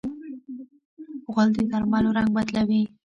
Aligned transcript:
غول 1.31 1.49
د 1.55 1.57
درملو 1.71 2.09
رنګ 2.17 2.29
بدلوي. 2.35 2.83